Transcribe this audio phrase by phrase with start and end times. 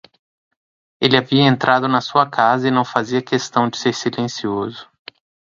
[0.99, 4.89] Ele havia entrado na sua casa e não fazia questão de ser silencioso.